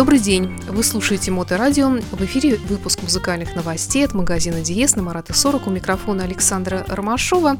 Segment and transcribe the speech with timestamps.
[0.00, 0.46] Добрый день.
[0.66, 1.90] Вы слушаете Моторадио.
[1.90, 5.66] В эфире выпуск музыкальных новостей от магазина Диес на Марата 40.
[5.66, 7.58] У микрофона Александра Ромашова.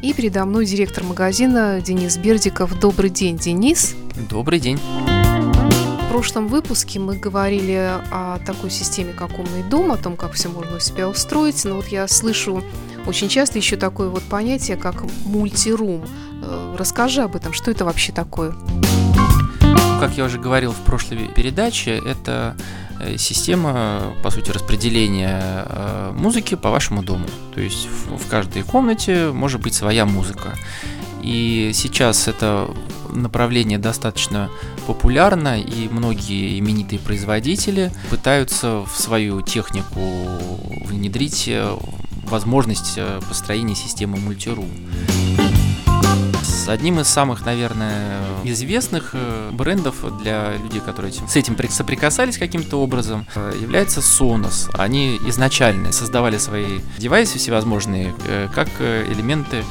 [0.00, 2.78] И передо мной директор магазина Денис Бердиков.
[2.78, 3.96] Добрый день, Денис.
[4.30, 4.78] Добрый день.
[4.78, 10.50] В прошлом выпуске мы говорили о такой системе, как умный дом, о том, как все
[10.50, 11.64] можно у себя устроить.
[11.64, 12.62] Но вот я слышу
[13.06, 16.04] очень часто еще такое вот понятие, как мультирум.
[16.44, 18.54] Э, расскажи об этом, что это вообще такое?
[20.02, 22.56] Как я уже говорил в прошлой передаче, это
[22.98, 27.24] э, система, по сути, распределения э, музыки по вашему дому.
[27.54, 30.54] То есть в каждой комнате может быть своя музыка.
[31.22, 32.68] И сейчас это
[33.12, 34.50] направление достаточно
[34.88, 40.00] популярно, и многие именитые производители пытаются в свою технику
[40.84, 41.76] внедрить э,
[42.24, 42.98] возможность
[43.28, 44.18] построения системы
[46.68, 53.26] одним из самых, наверное, известных э, брендов для людей, которые с этим соприкасались каким-то образом,
[53.34, 54.70] э, является Sonos.
[54.74, 59.64] Они изначально создавали свои девайсы всевозможные э, как элементы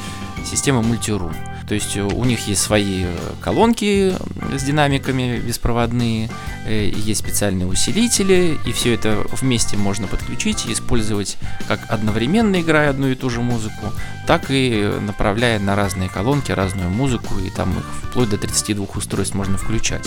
[0.45, 1.35] системы Multiroom.
[1.71, 3.05] То есть у них есть свои
[3.39, 4.13] колонки
[4.53, 6.29] с динамиками беспроводные,
[6.67, 11.37] есть специальные усилители, и все это вместе можно подключить и использовать
[11.69, 13.93] как одновременно играя одну и ту же музыку,
[14.27, 19.33] так и направляя на разные колонки разную музыку, и там их вплоть до 32 устройств
[19.33, 20.05] можно включать.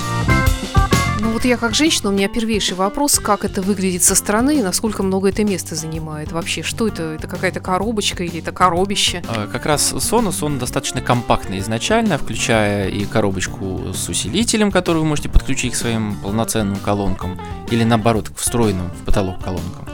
[1.24, 4.62] Ну вот я как женщина, у меня первейший вопрос, как это выглядит со стороны и
[4.62, 6.62] насколько много это места занимает вообще.
[6.62, 7.14] Что это?
[7.14, 9.22] Это какая-то коробочка или это коробище?
[9.26, 15.06] А, как раз Sonos, он достаточно компактный изначально, включая и коробочку с усилителем, который вы
[15.06, 19.88] можете подключить к своим полноценным колонкам, или наоборот, к встроенным в потолок колонкам.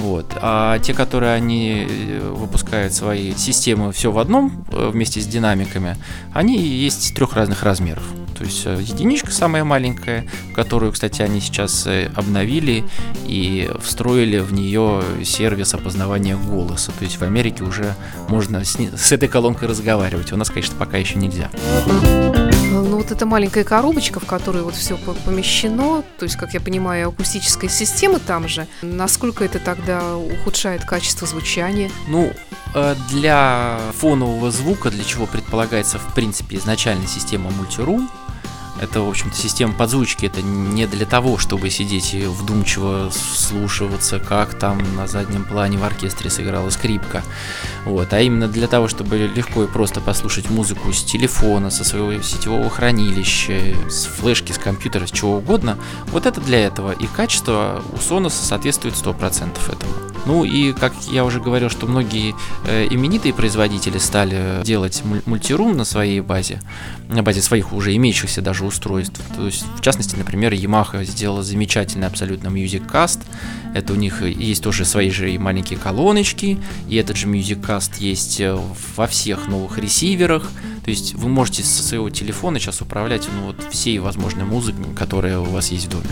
[0.00, 0.26] Вот.
[0.42, 5.96] А те, которые они э, выпускают свои системы все в одном э, вместе с динамиками,
[6.34, 8.04] они есть трех разных размеров.
[8.36, 12.84] То есть э, единичка самая маленькая, которую, кстати, они сейчас обновили
[13.24, 16.92] и встроили в нее сервис опознавания голоса.
[16.98, 17.94] То есть в Америке уже
[18.28, 20.32] можно с, с этой колонкой разговаривать.
[20.32, 21.50] У нас, конечно, пока еще нельзя.
[22.72, 27.08] Ну вот эта маленькая коробочка, в которой вот все помещено, то есть, как я понимаю,
[27.08, 31.90] акустическая система там же, насколько это тогда ухудшает качество звучания?
[32.08, 32.32] Ну,
[32.74, 38.10] э, для фонового звука, для чего предполагается, в принципе, изначально система мультирум,
[38.80, 40.26] это, в общем-то, система подзвучки.
[40.26, 45.84] Это не для того, чтобы сидеть и вдумчиво слушаться, как там на заднем плане в
[45.84, 47.22] оркестре сыграла скрипка.
[47.84, 48.12] Вот.
[48.12, 52.68] А именно для того, чтобы легко и просто послушать музыку с телефона, со своего сетевого
[52.70, 55.78] хранилища, с флешки, с компьютера, с чего угодно.
[56.08, 56.92] Вот это для этого.
[56.92, 59.92] И качество у Sonos соответствует 100% этому.
[60.26, 62.34] Ну и, как я уже говорил, что многие
[62.66, 66.60] э, именитые производители стали делать мультирум на своей базе,
[67.08, 69.20] на базе своих уже имеющихся даже устройств.
[69.34, 73.20] То есть, в частности, например, Yamaha сделала замечательный абсолютно Music Cast.
[73.74, 78.40] Это у них есть тоже свои же маленькие колоночки, и этот же Music Cast есть
[78.40, 78.58] э,
[78.96, 80.50] во всех новых ресиверах.
[80.84, 85.40] То есть вы можете со своего телефона сейчас управлять ну, вот, всей возможной музыкой, которая
[85.40, 86.08] у вас есть в доме.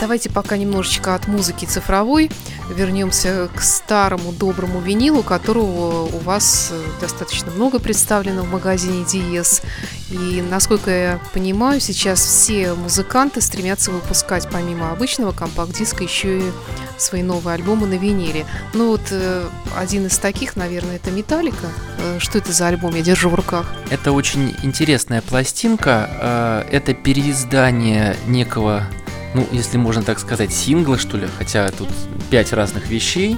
[0.00, 2.30] Давайте пока немножечко от музыки цифровой
[2.70, 9.62] вернемся к старому доброму винилу, которого у вас э, достаточно много представлено в магазине Диес.
[10.10, 16.52] И, насколько я понимаю, сейчас все музыканты стремятся выпускать помимо обычного компакт-диска еще и
[16.96, 18.46] свои новые альбомы на виниле.
[18.74, 21.66] Ну вот э, один из таких, наверное, это Металлика.
[21.98, 22.94] Э, что это за альбом?
[22.94, 23.66] Я держу в руках.
[23.90, 26.64] Это очень интересная пластинка.
[26.70, 28.86] Это переиздание некого
[29.38, 31.88] ну, если можно так сказать, сингла, что ли, хотя тут
[32.28, 33.36] пять разных вещей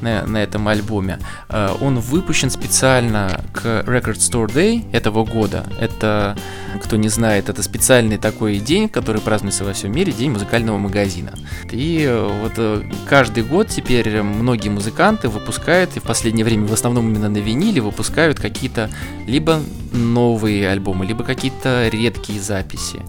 [0.00, 1.18] на, на этом альбоме.
[1.48, 5.64] Э, он выпущен специально к Record Store Day этого года.
[5.80, 6.36] Это,
[6.82, 11.34] кто не знает, это специальный такой день, который празднуется во всем мире, день музыкального магазина.
[11.70, 16.72] И э, вот э, каждый год теперь многие музыканты выпускают, и в последнее время в
[16.72, 18.90] основном именно на виниле выпускают какие-то
[19.26, 19.60] либо
[19.92, 23.00] новые альбомы, либо какие-то редкие записи.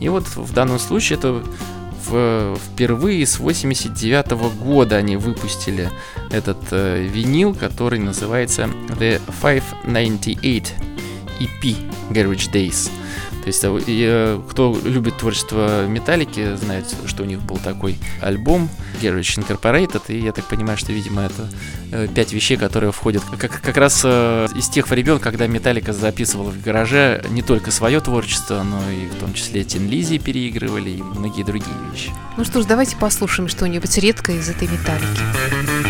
[0.00, 1.42] И вот в данном случае это
[2.06, 5.90] в, впервые с 89 -го года они выпустили
[6.30, 8.68] этот э, винил, который называется
[8.98, 10.64] The 598
[11.40, 11.76] EP
[12.10, 12.90] Garage Days.
[13.42, 18.68] То есть, э, э, кто любит творчество Металлики, знает, что у них был такой альбом
[19.00, 21.48] Garage Incorporated, и я так понимаю, что, видимо, это
[21.90, 26.62] э, пять вещей, которые входят как, как раз из тех времен, когда Металлика записывала в
[26.62, 31.42] гараже не только свое творчество, но и в том числе Тин Лизи переигрывали и многие
[31.42, 32.12] другие вещи.
[32.36, 35.81] Ну что ж, давайте послушаем что-нибудь редкое из этой Металлики.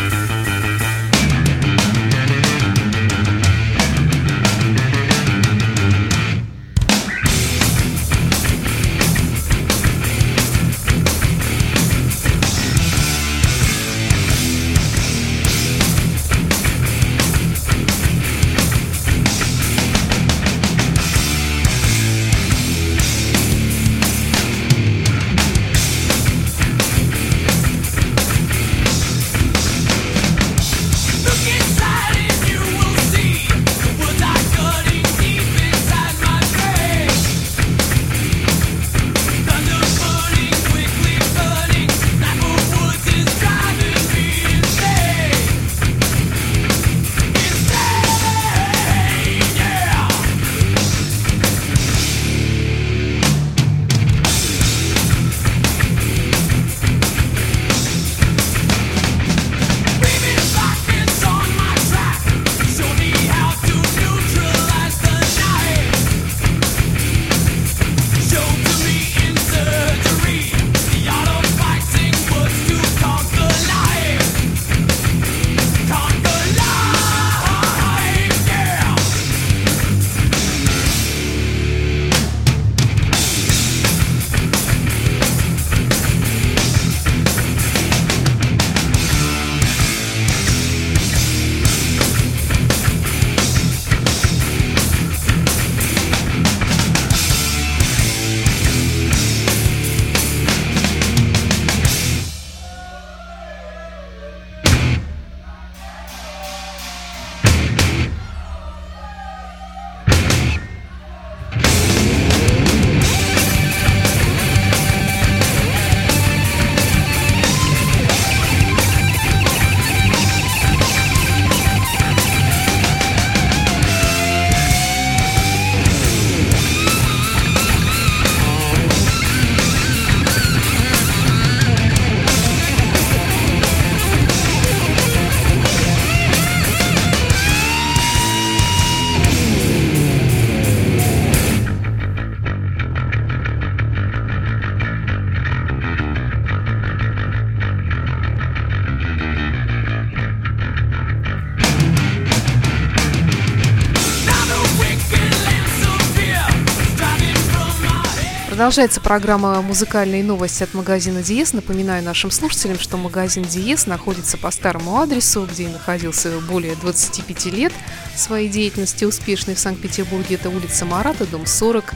[158.52, 161.54] Продолжается программа «Музыкальные новости» от магазина «Диез».
[161.54, 167.72] Напоминаю нашим слушателям, что магазин «Диез» находится по старому адресу, где находился более 25 лет
[168.14, 170.34] своей деятельности успешной в Санкт-Петербурге.
[170.34, 171.94] Это улица Марата, дом 40.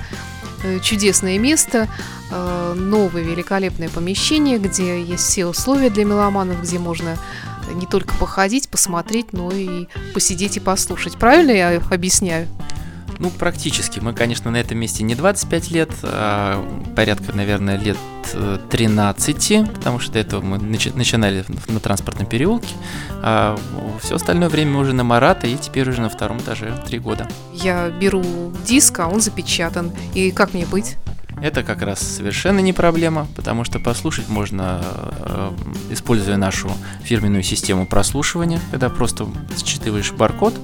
[0.64, 1.88] Э, чудесное место,
[2.30, 7.18] э, новое великолепное помещение, где есть все условия для меломанов, где можно
[7.74, 11.18] не только походить, посмотреть, но и посидеть и послушать.
[11.18, 12.48] Правильно я объясняю?
[13.18, 14.00] Ну, практически.
[14.00, 16.62] Мы, конечно, на этом месте не 25 лет, а
[16.94, 17.96] порядка, наверное, лет
[18.70, 22.74] 13, э, потому что до этого мы начинали на транспортном переулке,
[23.22, 23.58] а
[24.02, 27.28] все остальное время уже на Марата, и теперь уже на втором этаже три года.
[27.52, 28.24] Я беру
[28.66, 29.92] диск, а он запечатан.
[30.14, 30.96] И как мне быть?
[31.40, 35.50] Это как раз совершенно не проблема, потому что послушать можно, э,
[35.90, 36.70] используя нашу
[37.02, 39.26] фирменную систему прослушивания, когда просто
[39.62, 40.54] считываешь баркод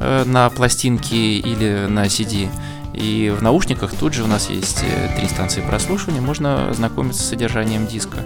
[0.00, 2.48] на пластинке или на CD,
[2.96, 7.28] и в наушниках тут же у нас есть э, три станции прослушивания, можно ознакомиться с
[7.28, 8.18] содержанием диска.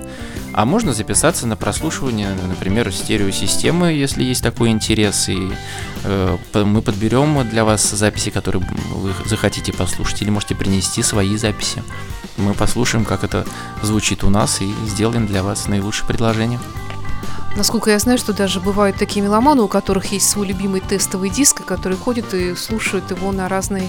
[0.52, 5.50] А можно записаться на прослушивание, например, стереосистемы, если есть такой интерес, и
[6.04, 11.82] э, мы подберем для вас записи, которые вы захотите послушать, или можете принести свои записи.
[12.36, 13.44] Мы послушаем, как это
[13.82, 16.60] звучит у нас, и сделаем для вас наилучшее предложение.
[17.56, 21.64] Насколько я знаю, что даже бывают такие меломаны, у которых есть свой любимый тестовый диск,
[21.64, 23.88] которые ходят и слушают его на разные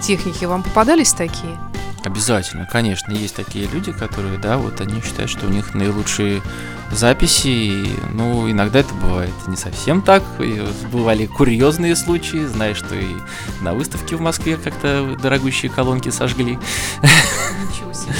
[0.00, 0.44] техники.
[0.44, 1.58] Вам попадались такие?
[2.04, 6.42] Обязательно, конечно, есть такие люди, которые, да, вот они считают, что у них наилучшие
[6.90, 12.96] записи, и, ну, иногда это бывает не совсем так, и бывали курьезные случаи, знаешь, что
[12.96, 13.14] и
[13.60, 16.58] на выставке в Москве как-то дорогущие колонки сожгли.
[17.02, 18.14] Ничего себе.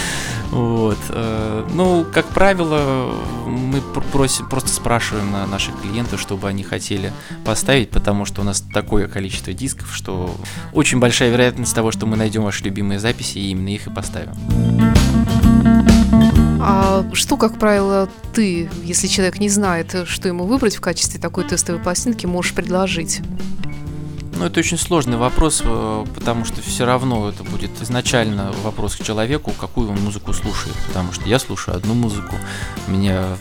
[0.53, 0.99] Вот.
[1.09, 3.11] Э, ну, как правило,
[3.47, 3.81] мы
[4.13, 7.11] просим, просто спрашиваем на наших клиентов, чтобы они хотели
[7.43, 10.37] поставить, потому что у нас такое количество дисков, что
[10.75, 14.35] очень большая вероятность того, что мы найдем ваши любимые записи и именно их и поставим.
[16.61, 21.45] А что, как правило, ты, если человек не знает, что ему выбрать в качестве такой
[21.45, 23.23] тестовой пластинки, можешь предложить?
[24.35, 29.05] Ну, это очень сложный вопрос, э, потому что все равно это будет изначально вопрос к
[29.05, 30.75] человеку, какую он музыку слушает.
[30.89, 32.37] Потому что я слушаю одну музыку,
[32.89, 33.37] меня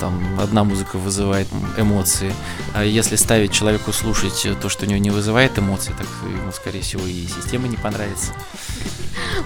[0.00, 2.32] там одна музыка вызывает эмоции.
[2.74, 6.80] А если ставить человеку слушать то, что у него не вызывает эмоций, так ему, скорее
[6.80, 8.32] всего, и система не понравится.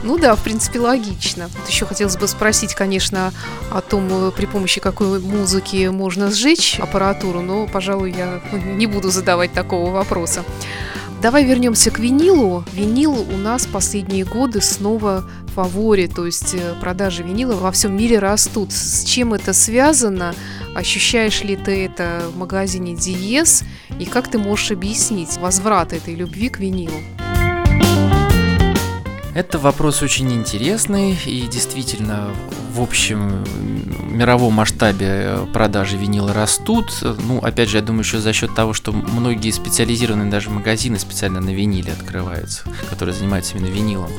[0.03, 1.49] Ну да, в принципе, логично.
[1.59, 3.33] Вот еще хотелось бы спросить, конечно,
[3.71, 9.11] о том, э, при помощи какой музыки можно сжечь аппаратуру, но, пожалуй, я не буду
[9.11, 10.45] задавать такого вопроса.
[11.23, 12.65] Давай вернемся к винилу.
[12.73, 17.97] Винил у нас последние годы снова в фаворе, то есть э, продажи винила во всем
[17.97, 18.73] мире растут.
[18.73, 20.35] С чем это связано?
[20.75, 23.63] Ощущаешь ли ты это в магазине Диез?
[24.01, 26.99] И как ты можешь объяснить возврат этой любви к винилу?
[29.35, 32.35] Это вопрос очень интересный и действительно
[32.75, 33.45] в общем
[34.11, 36.93] мировом масштабе э, продажи винила растут.
[37.03, 41.41] Ну, опять же, я думаю, еще за счет того, что многие специализированные даже магазины специально
[41.41, 44.11] на виниле открываются, которые занимаются именно винилом.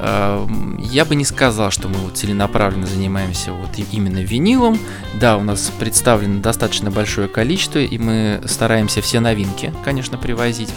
[0.00, 4.78] Эм, я бы не сказал, что мы вот целенаправленно занимаемся вот именно винилом.
[5.14, 10.70] Да, у нас представлено достаточно большое количество, и мы стараемся все новинки, конечно, привозить.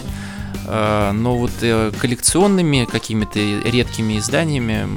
[0.71, 4.87] Э, но вот э, коллекционными какими-то редкими изданиями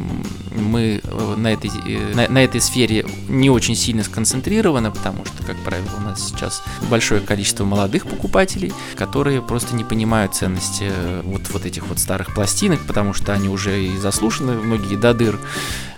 [0.55, 1.71] мы э, на этой,
[2.15, 6.63] на, на этой сфере не очень сильно сконцентрированы, потому что, как правило, у нас сейчас
[6.89, 10.93] большое количество молодых покупателей, которые просто не понимают ценности
[11.25, 15.41] вот, вот этих вот старых пластинок, потому что они уже и заслушаны, многие до дыр,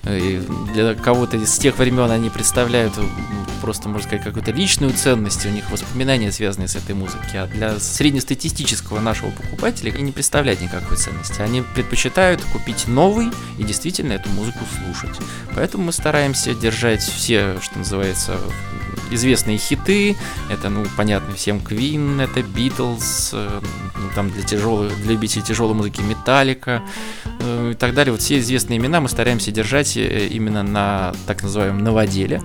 [0.06, 2.94] для кого-то из тех времен они представляют
[3.60, 7.80] просто, можно сказать, какую-то личную ценность, у них воспоминания, связанные с этой музыкой, а для
[7.80, 11.40] среднестатистического нашего покупателя они не представляют никакой ценности.
[11.40, 15.16] Они предпочитают купить новый и действительно эту музыку слушать.
[15.54, 18.38] Поэтому мы стараемся держать все, что называется,
[19.10, 20.16] известные хиты.
[20.50, 23.60] Это, ну, понятно всем Queen, это Beatles, э,
[23.96, 26.82] ну, там для тяжелых, для любителей тяжелой музыки Металлика
[27.25, 27.35] э,
[27.72, 28.12] и так далее.
[28.12, 32.42] Вот все известные имена мы стараемся держать э, именно на так называемом новоделе.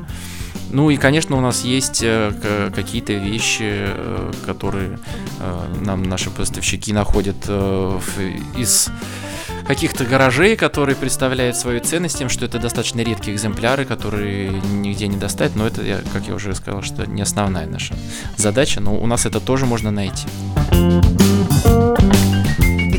[0.71, 4.99] Ну и, конечно, у нас есть э, какие-то вещи, э, которые
[5.39, 7.35] э, нам наши поставщики находят
[8.57, 8.89] из
[9.67, 15.17] каких-то гаражей, которые представляют свою ценность тем, что это достаточно редкие экземпляры, которые нигде не
[15.17, 17.93] достать, но это, как я уже сказал, что не основная наша
[18.37, 20.27] задача, но у нас это тоже можно найти.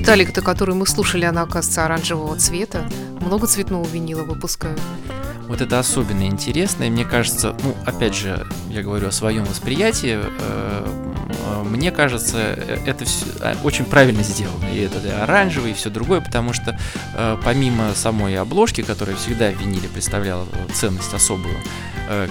[0.03, 2.85] Виталик-то, который мы слушали, она, оказывается, оранжевого цвета.
[3.21, 4.81] Много цветного винила выпускают.
[5.47, 10.19] Вот это особенно интересно, и мне кажется, ну, опять же, я говорю о своем восприятии,
[10.21, 13.27] э, мне кажется, это все
[13.63, 14.65] очень правильно сделано.
[14.75, 16.77] И это оранжевый, и все другое, потому что
[17.45, 21.57] помимо самой обложки, которая всегда в виниле представляла ценность особую,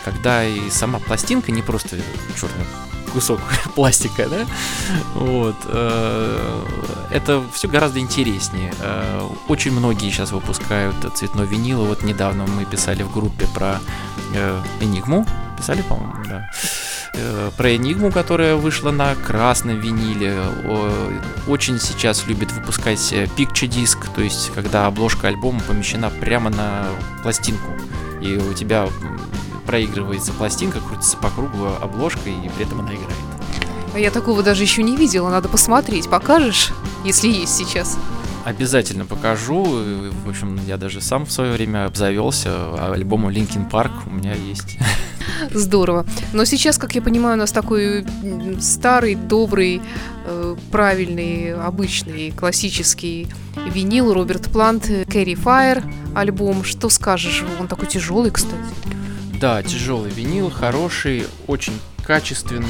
[0.03, 1.97] когда и сама пластинка не просто
[2.37, 2.67] черная
[3.13, 3.39] кусок
[3.75, 4.45] пластика, да,
[5.15, 6.63] вот, э,
[7.11, 8.73] это все гораздо интереснее.
[8.81, 13.79] Э, очень многие сейчас выпускают цветной винил, вот недавно мы писали в группе про
[14.33, 15.25] э, Энигму,
[15.57, 16.49] писали, по-моему, да,
[17.57, 20.39] про Энигму, которая вышла на красном виниле.
[21.45, 26.85] Очень сейчас любят выпускать Picture Disc, то есть когда обложка альбома помещена прямо на
[27.21, 27.73] пластинку,
[28.21, 28.87] и у тебя
[29.65, 33.15] проигрывается пластинка, крутится по кругу обложка, и при этом она играет.
[33.93, 36.09] А я такого даже еще не видела, надо посмотреть.
[36.09, 36.71] Покажешь,
[37.03, 37.97] если есть сейчас?
[38.45, 39.63] Обязательно покажу.
[40.25, 44.77] В общем, я даже сам в свое время обзавелся альбомом Linkin Park у меня есть.
[45.51, 46.05] Здорово.
[46.33, 48.05] Но сейчас, как я понимаю, у нас такой
[48.59, 49.81] старый, добрый,
[50.25, 53.27] э, правильный, обычный, классический
[53.67, 55.83] винил Роберт Плант, Carry Fire
[56.15, 56.63] альбом.
[56.63, 57.43] Что скажешь?
[57.59, 58.55] Он такой тяжелый, кстати.
[59.41, 61.73] Да, тяжелый винил, хороший, очень
[62.05, 62.67] качественный,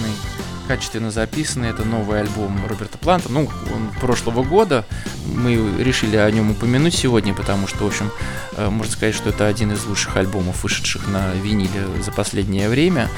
[0.70, 1.68] качественно записанный.
[1.68, 3.30] Это новый альбом Роберта Планта.
[3.30, 4.86] Ну, он прошлого года.
[5.25, 8.10] Мы решили о нем упомянуть сегодня, потому что, в общем,
[8.56, 13.10] э, можно сказать, что это один из лучших альбомов, вышедших на виниле за последнее время.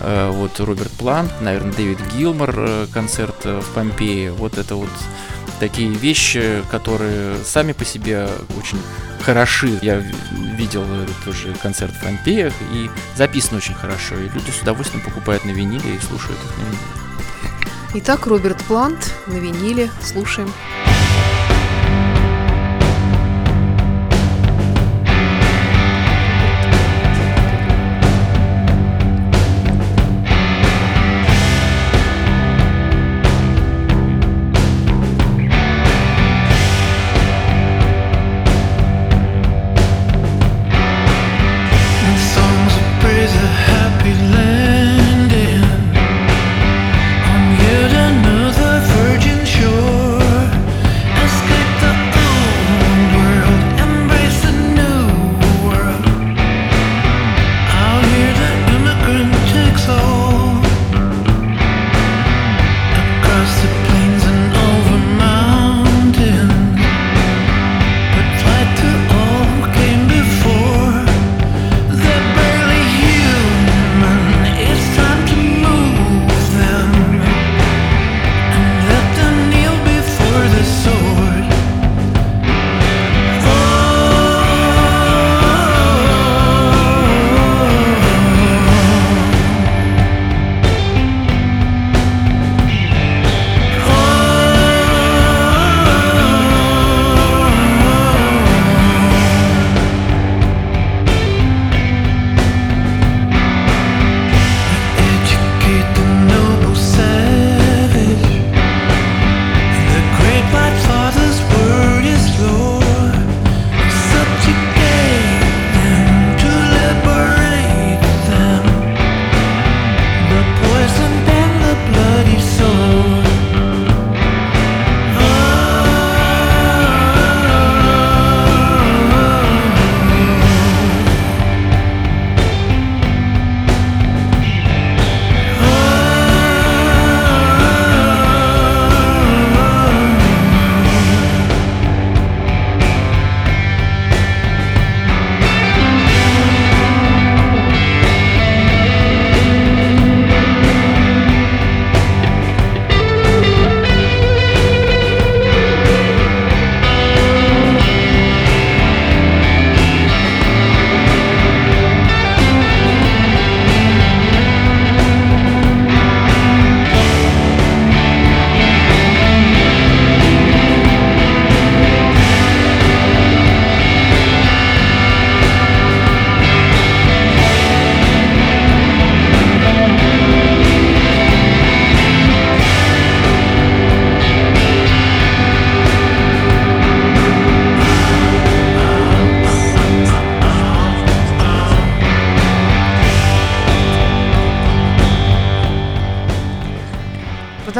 [0.00, 4.32] Э, вот Роберт Плант, наверное, Дэвид Гилмор, э, концерт в Помпее.
[4.32, 4.88] Вот это вот
[5.60, 8.78] такие вещи, которые сами по себе очень
[9.22, 9.78] хороши.
[9.82, 10.02] Я
[10.56, 10.84] видел
[11.24, 14.14] тоже концерт в Помпеях, и записан очень хорошо.
[14.16, 16.78] И люди с удовольствием покупают на виниле и слушают их на виниле.
[17.94, 19.90] Итак, Роберт Плант на виниле.
[20.02, 20.52] Слушаем.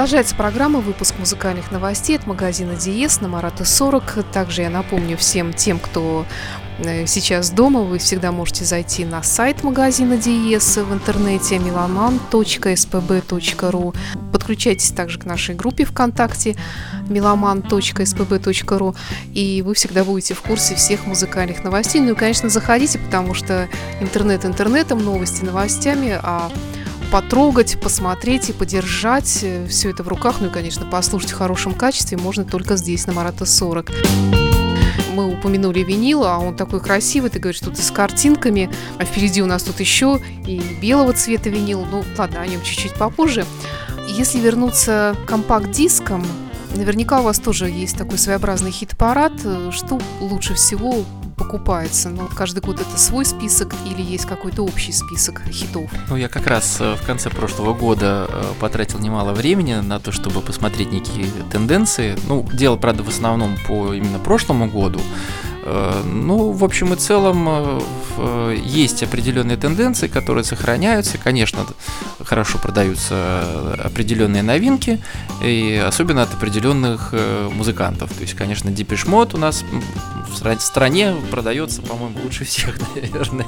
[0.05, 4.23] Продолжается программа «Выпуск музыкальных новостей» от магазина Диес на Марата 40.
[4.35, 6.27] Также я напомню всем тем, кто
[6.77, 13.97] э, сейчас дома, вы всегда можете зайти на сайт магазина Диес в интернете meloman.spb.ru.
[14.31, 16.55] Подключайтесь также к нашей группе ВКонтакте
[17.09, 18.97] meloman.spb.ru
[19.33, 22.03] и вы всегда будете в курсе всех музыкальных новостей.
[22.03, 23.71] Ну и, конечно, заходите, потому что
[24.03, 26.53] интернет интернетом, новости новостями, а
[27.15, 29.39] потрогать, посмотреть и подержать.
[29.45, 33.07] Э, Все это в руках, ну и, конечно, послушать в хорошем качестве можно только здесь,
[33.07, 33.93] на Марата 40
[35.15, 39.47] мы упомянули винил, а он такой красивый, ты говоришь, тут с картинками, а впереди у
[39.47, 43.47] нас тут еще и белого цвета винил, ну ладно, о нем чуть-чуть попозже.
[44.09, 46.27] Если вернуться к компакт-дискам,
[46.75, 52.09] наверняка у вас тоже есть такой своеобразный хит-парад, э, что лучше всего покупается?
[52.09, 55.91] Ну, каждый год это свой список или есть какой-то общий список хитов?
[56.09, 60.13] Ну, я как раз э, в конце прошлого года э, потратил немало времени на то,
[60.13, 62.17] чтобы посмотреть некие тенденции.
[62.27, 65.01] Ну, дело, правда, в основном по именно прошлому году.
[65.67, 67.83] Э, ну, в общем и целом,
[68.65, 71.19] есть определенные тенденции, которые сохраняются.
[71.19, 71.67] Конечно,
[72.23, 75.01] хорошо продаются определенные новинки,
[75.43, 77.15] и особенно от определенных
[77.53, 78.13] музыкантов.
[78.13, 79.65] То есть, конечно, Depeche Mode у нас
[80.29, 83.47] в стране продается, по-моему, лучше всех, наверное.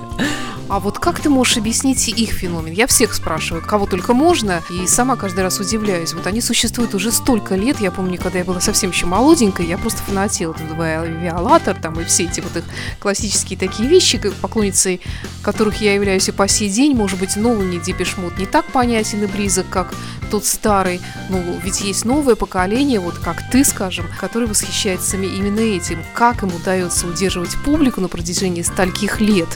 [0.69, 2.73] А вот как ты можешь объяснить их феномен?
[2.73, 6.13] Я всех спрашиваю, кого только можно, и сама каждый раз удивляюсь.
[6.13, 7.81] Вот они существуют уже столько лет.
[7.81, 10.55] Я помню, когда я была совсем еще молоденькая, я просто фанатела.
[10.55, 12.65] Тут Виолатор, там и все эти вот их
[12.99, 15.01] классические такие вещи, поклонницей
[15.43, 16.97] которых я являюсь и по сей день.
[16.97, 19.95] Может быть, новый мне Депешмут не так понятен и близок, как
[20.31, 21.01] тот старый.
[21.31, 26.03] Ну, ведь есть новое поколение, вот как ты, скажем, который восхищается именно этим.
[26.15, 29.49] Как ему удается удерживать публику на протяжении стольких лет?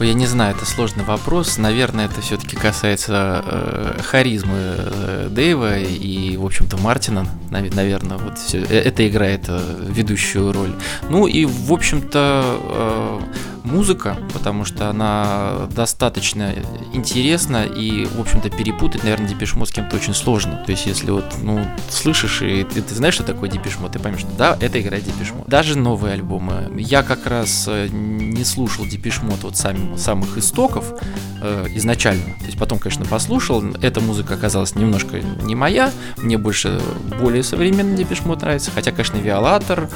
[0.00, 1.58] Я не знаю, это сложный вопрос.
[1.58, 7.26] Наверное, это все-таки касается э, харизмы э, Дэйва и, в общем-то, Мартина.
[7.50, 8.58] Наверное, вот все.
[8.58, 10.72] Э, это играет э, ведущую роль.
[11.10, 13.20] Ну и, в общем-то, э,
[13.64, 16.54] музыка, потому что она достаточно
[16.92, 20.62] интересна и, в общем-то, перепутать, наверное, Депешмот с кем-то очень сложно.
[20.64, 24.20] То есть, если вот, ну, слышишь и ты, ты знаешь, что такое Депешмот, ты поймешь,
[24.20, 25.48] что да, это играет Депешмот.
[25.48, 26.70] Даже новые альбомы.
[26.78, 30.92] Я как раз э, не слушал Депешмот вот сам, самых истоков
[31.40, 32.34] э, изначально.
[32.40, 33.64] То есть, потом, конечно, послушал.
[33.80, 35.90] Эта музыка оказалась немножко не моя.
[36.18, 36.80] Мне больше
[37.18, 38.70] более современный Депешмот нравится.
[38.74, 39.88] Хотя, конечно, Виолатор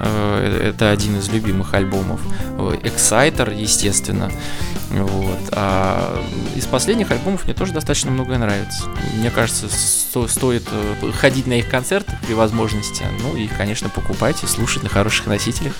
[0.00, 2.20] э, это один из любимых альбомов.
[2.82, 4.32] Экс Exciter, естественно.
[4.90, 5.38] Вот.
[5.52, 8.88] А из последних альбомов мне тоже достаточно многое нравится.
[9.16, 13.04] Мне кажется, сто стоит э, ходить на их концерты при возможности.
[13.22, 15.74] Ну и, конечно, покупать и слушать на хороших носителях.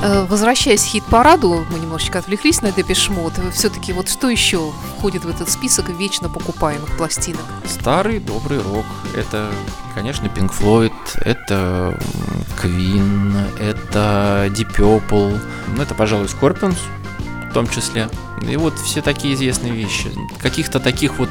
[0.00, 3.32] Э, возвращаясь к хит-параду, мы немножечко отвлеклись на Depeche Mode.
[3.52, 7.42] Все-таки вот что еще входит в этот список вечно покупаемых пластинок?
[7.64, 8.86] Старый добрый рок.
[9.16, 9.50] Это,
[9.94, 11.98] конечно, Pink Floyd, это
[12.62, 15.40] Queen, это Deep Purple,
[15.74, 16.78] ну это, пожалуй, Scorpions
[17.50, 18.08] в том числе.
[18.48, 20.10] И вот все такие известные вещи.
[20.40, 21.30] Каких-то таких вот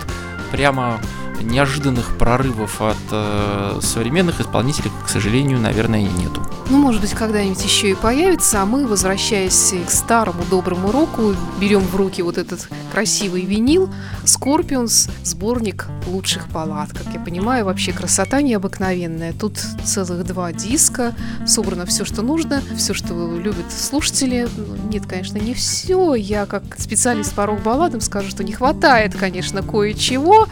[0.51, 0.99] прямо
[1.41, 6.41] неожиданных прорывов от э, современных исполнителей, к сожалению, наверное, нету.
[6.69, 11.81] Ну, может быть, когда-нибудь еще и появится, а мы, возвращаясь к старому доброму року, берем
[11.81, 13.89] в руки вот этот красивый винил
[14.25, 16.89] Scorpions, сборник лучших баллад.
[16.91, 19.31] Как я понимаю, вообще красота необыкновенная.
[19.31, 24.49] Тут целых два диска, собрано все, что нужно, все, что любят слушатели.
[24.57, 26.15] Ну, нет, конечно, не все.
[26.15, 30.47] Я, как специалист по рок-балладам, скажу, что не хватает, конечно, кое-чего.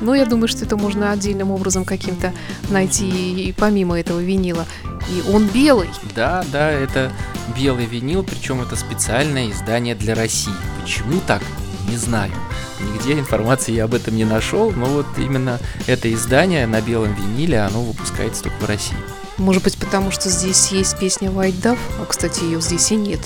[0.00, 2.32] Но я думаю, что это можно отдельным образом каким-то
[2.70, 4.66] найти и помимо этого винила.
[5.10, 5.88] И он белый.
[6.14, 7.12] Да, да, это
[7.56, 10.52] белый винил, причем это специальное издание для России.
[10.80, 11.42] Почему так?
[11.88, 12.32] Не знаю.
[12.80, 17.60] Нигде информации я об этом не нашел, но вот именно это издание на белом виниле,
[17.60, 18.96] оно выпускается только в России.
[19.38, 23.20] Может быть, потому что здесь есть песня White Dove, а, кстати, ее здесь и нет.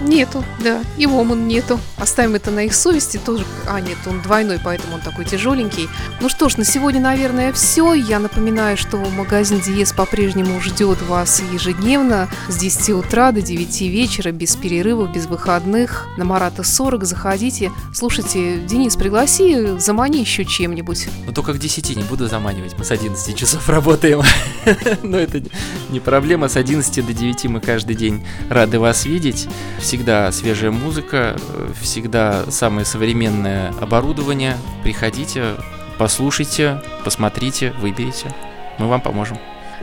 [0.00, 0.20] Нет.
[0.20, 0.82] Нету, да.
[0.98, 1.80] И Воман нету.
[1.96, 3.44] Оставим это на их совести тоже.
[3.66, 5.88] А, нет, он двойной, поэтому он такой тяжеленький.
[6.20, 7.94] Ну что ж, на сегодня, наверное, все.
[7.94, 14.30] Я напоминаю, что магазин Диес по-прежнему ждет вас ежедневно с 10 утра до 9 вечера,
[14.30, 16.06] без перерывов, без выходных.
[16.18, 17.72] На Марата 40 заходите.
[17.94, 21.08] Слушайте, Денис, пригласи, замани еще чем-нибудь.
[21.26, 24.22] Ну только к 10 не буду заманивать, мы с 11 часов работаем.
[25.02, 25.42] Но это
[25.88, 29.48] не проблема, с 11 до 9 мы каждый день рады вас видеть
[29.90, 31.36] всегда свежая музыка,
[31.80, 34.56] всегда самое современное оборудование.
[34.84, 35.56] Приходите,
[35.98, 38.32] послушайте, посмотрите, выберите.
[38.78, 39.36] Мы вам поможем.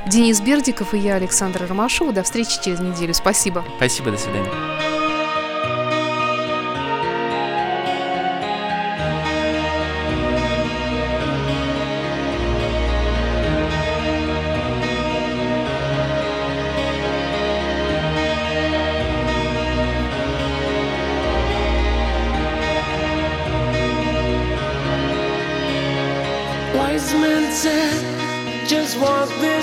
[0.07, 2.13] Денис Бердиков и я, Александра Ромашова.
[2.13, 3.13] До встречи через неделю.
[3.13, 3.65] Спасибо.
[3.75, 4.86] Спасибо, до свидания.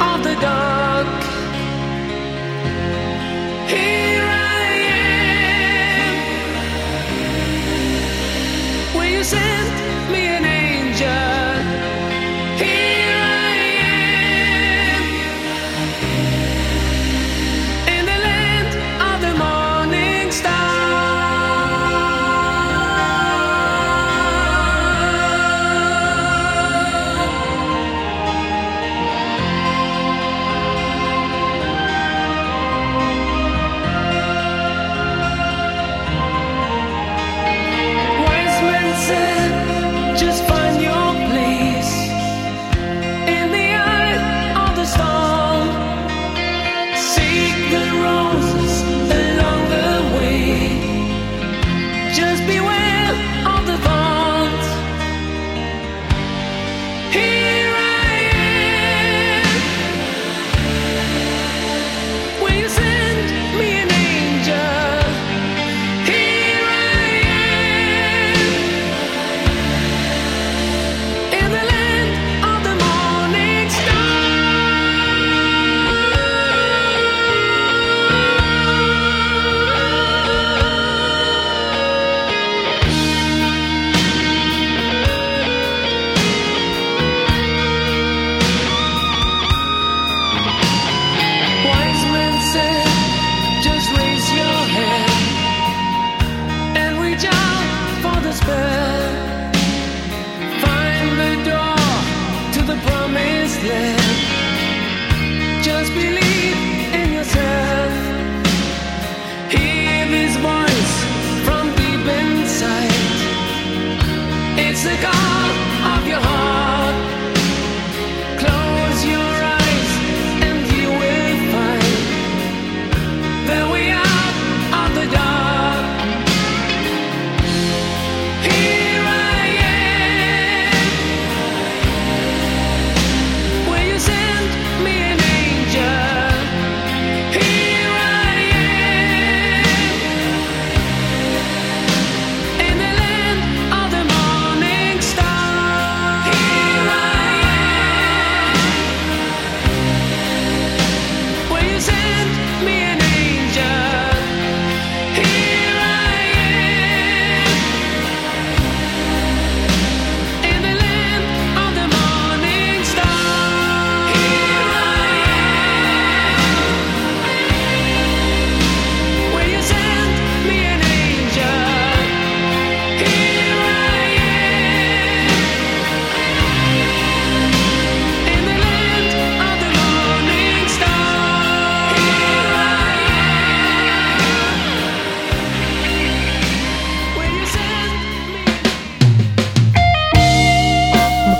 [0.00, 0.77] of the dark.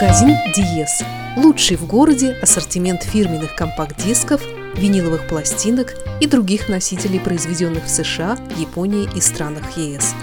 [0.01, 1.03] Магазин «Диез»–
[1.37, 4.41] лучший в городе ассортимент фирменных компакт-дисков,
[4.77, 10.15] виниловых пластинок и других носителей, произведенных в США, Японии и странах ЕС.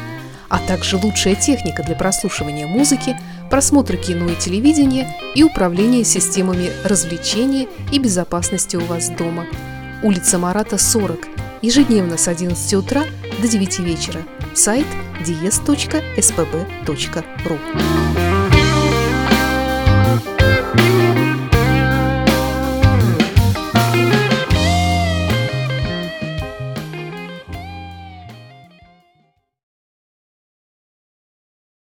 [0.47, 3.19] А также лучшая техника для прослушивания музыки,
[3.51, 9.45] просмотра кино и телевидения и управления системами развлечения и безопасности у вас дома.
[10.03, 11.27] Улица Марата, 40,
[11.61, 13.03] ежедневно с 11 утра
[13.41, 14.21] до 9 вечера.
[14.53, 14.87] Сайт
[15.19, 15.85] dies.spb.ru